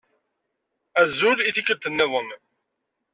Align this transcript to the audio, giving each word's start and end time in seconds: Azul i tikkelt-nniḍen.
Azul 1.01 1.37
i 1.43 1.51
tikkelt-nniḍen. 1.55 2.29